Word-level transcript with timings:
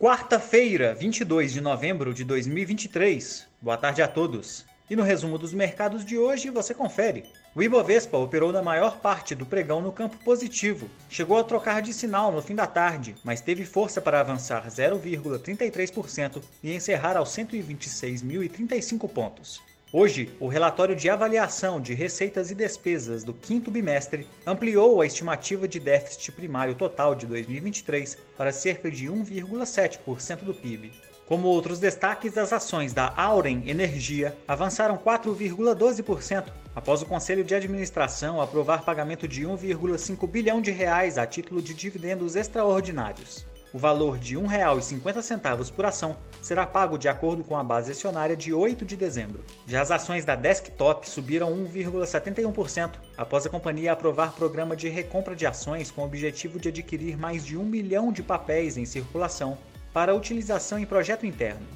Quarta-feira, 0.00 0.94
22 0.94 1.52
de 1.52 1.60
novembro 1.60 2.14
de 2.14 2.22
2023. 2.22 3.48
Boa 3.60 3.76
tarde 3.76 4.00
a 4.00 4.06
todos. 4.06 4.64
E 4.88 4.94
no 4.94 5.02
resumo 5.02 5.36
dos 5.36 5.52
mercados 5.52 6.04
de 6.04 6.16
hoje 6.16 6.50
você 6.50 6.72
confere. 6.72 7.24
O 7.52 7.60
Ibovespa 7.60 8.16
operou 8.16 8.52
na 8.52 8.62
maior 8.62 9.00
parte 9.00 9.34
do 9.34 9.44
pregão 9.44 9.82
no 9.82 9.90
campo 9.90 10.16
positivo. 10.18 10.88
Chegou 11.10 11.36
a 11.36 11.42
trocar 11.42 11.82
de 11.82 11.92
sinal 11.92 12.30
no 12.30 12.40
fim 12.40 12.54
da 12.54 12.68
tarde, 12.68 13.16
mas 13.24 13.40
teve 13.40 13.64
força 13.64 14.00
para 14.00 14.20
avançar 14.20 14.64
0,33% 14.68 16.44
e 16.62 16.72
encerrar 16.72 17.16
aos 17.16 17.30
126.035 17.30 19.08
pontos. 19.08 19.60
Hoje, 19.90 20.28
o 20.38 20.48
relatório 20.48 20.94
de 20.94 21.08
avaliação 21.08 21.80
de 21.80 21.94
receitas 21.94 22.50
e 22.50 22.54
despesas 22.54 23.24
do 23.24 23.32
quinto 23.32 23.70
bimestre 23.70 24.26
ampliou 24.46 25.00
a 25.00 25.06
estimativa 25.06 25.66
de 25.66 25.80
déficit 25.80 26.30
primário 26.32 26.74
total 26.74 27.14
de 27.14 27.24
2023 27.24 28.18
para 28.36 28.52
cerca 28.52 28.90
de 28.90 29.06
1,7% 29.06 30.44
do 30.44 30.52
PIB. 30.52 30.92
Como 31.24 31.48
outros 31.48 31.80
destaques, 31.80 32.36
as 32.36 32.52
ações 32.52 32.92
da 32.92 33.14
Auren 33.16 33.62
Energia 33.66 34.36
avançaram 34.46 34.98
4,12% 34.98 36.52
após 36.74 37.00
o 37.00 37.06
Conselho 37.06 37.42
de 37.42 37.54
Administração 37.54 38.42
aprovar 38.42 38.84
pagamento 38.84 39.26
de 39.26 39.46
1,5 39.46 40.28
bilhão 40.28 40.60
de 40.60 40.70
reais 40.70 41.16
a 41.16 41.26
título 41.26 41.62
de 41.62 41.72
dividendos 41.72 42.36
extraordinários. 42.36 43.46
O 43.72 43.78
valor 43.78 44.16
de 44.18 44.34
R$ 44.34 44.42
1,50 44.44 45.72
por 45.72 45.84
ação 45.84 46.16
será 46.40 46.66
pago 46.66 46.96
de 46.96 47.06
acordo 47.06 47.44
com 47.44 47.56
a 47.56 47.62
base 47.62 47.92
acionária 47.92 48.34
de 48.34 48.52
8 48.54 48.84
de 48.84 48.96
dezembro. 48.96 49.44
Já 49.66 49.82
as 49.82 49.90
ações 49.90 50.24
da 50.24 50.34
Desktop 50.34 51.08
subiram 51.08 51.52
1,71% 51.52 52.92
após 53.16 53.44
a 53.44 53.50
companhia 53.50 53.92
aprovar 53.92 54.32
programa 54.32 54.74
de 54.74 54.88
recompra 54.88 55.36
de 55.36 55.46
ações 55.46 55.90
com 55.90 56.00
o 56.00 56.06
objetivo 56.06 56.58
de 56.58 56.70
adquirir 56.70 57.18
mais 57.18 57.44
de 57.44 57.58
um 57.58 57.64
milhão 57.64 58.10
de 58.10 58.22
papéis 58.22 58.78
em 58.78 58.86
circulação 58.86 59.58
para 59.92 60.14
utilização 60.14 60.78
em 60.78 60.86
projeto 60.86 61.26
interno. 61.26 61.66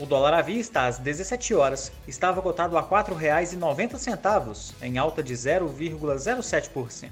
O 0.00 0.06
dólar 0.06 0.32
à 0.32 0.40
vista, 0.40 0.86
às 0.86 0.98
17 0.98 1.54
horas, 1.54 1.92
estava 2.08 2.40
cotado 2.40 2.78
a 2.78 2.80
R$ 2.80 2.86
4,90, 2.88 4.72
em 4.80 4.96
alta 4.96 5.22
de 5.22 5.34
0,07%. 5.34 7.10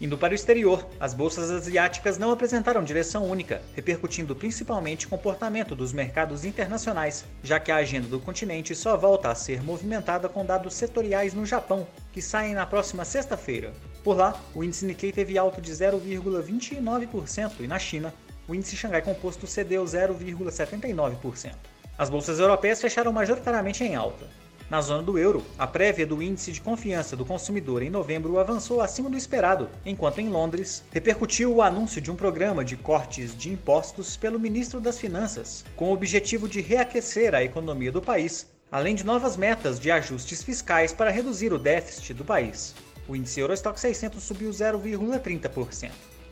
Indo 0.00 0.16
para 0.16 0.32
o 0.32 0.34
exterior, 0.34 0.86
as 0.98 1.12
bolsas 1.12 1.50
asiáticas 1.50 2.16
não 2.16 2.30
apresentaram 2.30 2.82
direção 2.82 3.26
única, 3.26 3.60
repercutindo 3.76 4.34
principalmente 4.34 5.06
comportamento 5.06 5.76
dos 5.76 5.92
mercados 5.92 6.42
internacionais, 6.46 7.26
já 7.42 7.60
que 7.60 7.70
a 7.70 7.76
agenda 7.76 8.08
do 8.08 8.18
continente 8.18 8.74
só 8.74 8.96
volta 8.96 9.30
a 9.30 9.34
ser 9.34 9.62
movimentada 9.62 10.26
com 10.26 10.42
dados 10.42 10.72
setoriais 10.72 11.34
no 11.34 11.44
Japão, 11.44 11.86
que 12.14 12.22
saem 12.22 12.54
na 12.54 12.64
próxima 12.64 13.04
sexta-feira. 13.04 13.74
Por 14.02 14.16
lá, 14.16 14.40
o 14.54 14.64
índice 14.64 14.86
Nikkei 14.86 15.12
teve 15.12 15.36
alta 15.36 15.60
de 15.60 15.70
0,29% 15.70 17.60
e 17.60 17.66
na 17.66 17.78
China, 17.78 18.14
o 18.48 18.54
índice 18.54 18.78
Xangai 18.78 19.02
Composto 19.02 19.46
cedeu 19.46 19.84
0,79%. 19.84 21.52
As 21.98 22.08
bolsas 22.08 22.38
europeias 22.38 22.80
fecharam 22.80 23.12
majoritariamente 23.12 23.84
em 23.84 23.96
alta. 23.96 24.26
Na 24.70 24.80
zona 24.80 25.02
do 25.02 25.18
euro, 25.18 25.44
a 25.58 25.66
prévia 25.66 26.06
do 26.06 26.22
índice 26.22 26.52
de 26.52 26.60
confiança 26.60 27.16
do 27.16 27.24
consumidor 27.24 27.82
em 27.82 27.90
novembro 27.90 28.38
avançou 28.38 28.80
acima 28.80 29.10
do 29.10 29.16
esperado, 29.16 29.68
enquanto 29.84 30.20
em 30.20 30.28
Londres 30.28 30.84
repercutiu 30.92 31.52
o 31.52 31.60
anúncio 31.60 32.00
de 32.00 32.08
um 32.08 32.14
programa 32.14 32.64
de 32.64 32.76
cortes 32.76 33.36
de 33.36 33.50
impostos 33.50 34.16
pelo 34.16 34.38
ministro 34.38 34.80
das 34.80 34.96
Finanças, 34.96 35.64
com 35.74 35.86
o 35.90 35.92
objetivo 35.92 36.48
de 36.48 36.60
reaquecer 36.60 37.34
a 37.34 37.42
economia 37.42 37.90
do 37.90 38.00
país, 38.00 38.46
além 38.70 38.94
de 38.94 39.04
novas 39.04 39.36
metas 39.36 39.80
de 39.80 39.90
ajustes 39.90 40.40
fiscais 40.40 40.92
para 40.92 41.10
reduzir 41.10 41.52
o 41.52 41.58
déficit 41.58 42.14
do 42.14 42.24
país. 42.24 42.72
O 43.08 43.16
índice 43.16 43.40
Eurostock 43.40 43.80
600 43.80 44.22
subiu 44.22 44.50
0,30%. 44.50 45.90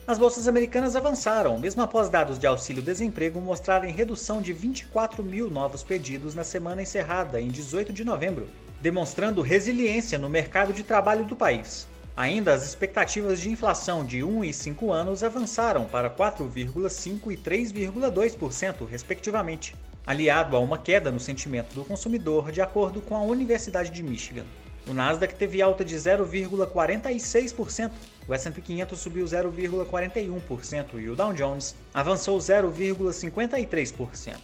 As 0.08 0.16
bolsas 0.16 0.48
americanas 0.48 0.96
avançaram, 0.96 1.58
mesmo 1.58 1.82
após 1.82 2.08
dados 2.08 2.38
de 2.38 2.46
auxílio-desemprego 2.46 3.38
mostrarem 3.42 3.92
redução 3.92 4.40
de 4.40 4.54
24 4.54 5.22
mil 5.22 5.50
novos 5.50 5.82
pedidos 5.82 6.34
na 6.34 6.42
semana 6.44 6.80
encerrada 6.80 7.38
em 7.38 7.48
18 7.48 7.92
de 7.92 8.04
novembro, 8.04 8.48
demonstrando 8.80 9.42
resiliência 9.42 10.18
no 10.18 10.30
mercado 10.30 10.72
de 10.72 10.82
trabalho 10.82 11.26
do 11.26 11.36
país. 11.36 11.86
Ainda 12.16 12.54
as 12.54 12.64
expectativas 12.64 13.38
de 13.38 13.50
inflação 13.50 14.02
de 14.02 14.24
1 14.24 14.44
e 14.44 14.54
5 14.54 14.90
anos 14.90 15.22
avançaram 15.22 15.84
para 15.84 16.08
4,5% 16.08 17.30
e 17.30 17.36
3,2%, 17.36 18.88
respectivamente, 18.90 19.76
aliado 20.06 20.56
a 20.56 20.58
uma 20.58 20.78
queda 20.78 21.12
no 21.12 21.20
sentimento 21.20 21.74
do 21.74 21.84
consumidor, 21.84 22.50
de 22.50 22.62
acordo 22.62 23.02
com 23.02 23.14
a 23.14 23.20
Universidade 23.20 23.90
de 23.90 24.02
Michigan. 24.02 24.46
O 24.88 24.94
Nasdaq 24.94 25.34
teve 25.34 25.60
alta 25.60 25.84
de 25.84 25.94
0,46%, 25.94 27.90
o 28.26 28.32
S&P 28.34 28.62
500 28.62 28.98
subiu 28.98 29.26
0,41% 29.26 30.98
e 30.98 31.10
o 31.10 31.14
Dow 31.14 31.34
Jones 31.34 31.76
avançou 31.92 32.38
0,53%. 32.38 34.36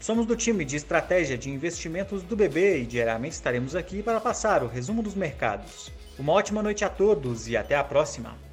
Somos 0.00 0.26
do 0.26 0.36
time 0.36 0.64
de 0.64 0.76
estratégia 0.76 1.36
de 1.36 1.50
investimentos 1.50 2.22
do 2.22 2.36
BB 2.36 2.82
e 2.82 2.86
diariamente 2.86 3.34
estaremos 3.34 3.74
aqui 3.74 4.00
para 4.02 4.20
passar 4.20 4.62
o 4.62 4.68
resumo 4.68 5.02
dos 5.02 5.14
mercados. 5.14 5.90
Uma 6.18 6.32
ótima 6.32 6.62
noite 6.62 6.84
a 6.84 6.88
todos 6.88 7.48
e 7.48 7.56
até 7.56 7.74
a 7.76 7.82
próxima! 7.82 8.49